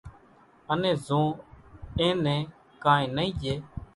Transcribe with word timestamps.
انين 0.71 0.95
زو 1.07 1.19
اين 1.99 2.15
نين 2.25 2.41
ڪانئين 2.83 3.15
نئي 3.17 3.29
ڄي 3.41 3.55